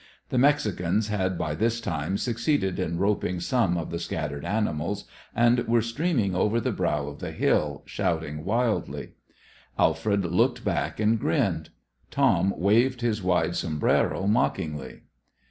The 0.29 0.39
Mexicans 0.39 1.09
had 1.09 1.37
by 1.37 1.53
this 1.53 1.79
time 1.79 2.17
succeeded 2.17 2.79
in 2.79 2.97
roping 2.97 3.39
some 3.39 3.77
of 3.77 3.91
the 3.91 3.99
scattered 3.99 4.43
animals, 4.43 5.05
and 5.35 5.59
were 5.67 5.83
streaming 5.83 6.33
over 6.33 6.59
the 6.59 6.71
brow 6.71 7.05
of 7.05 7.19
the 7.19 7.31
hill, 7.31 7.83
shouting 7.85 8.43
wildly. 8.43 9.11
Alfred 9.77 10.25
looked 10.25 10.65
back 10.65 10.99
and 10.99 11.19
grinned. 11.19 11.69
Tom 12.09 12.51
waved 12.57 13.01
his 13.01 13.21
wide 13.21 13.55
sombrero 13.55 14.25
mockingly. 14.25 15.03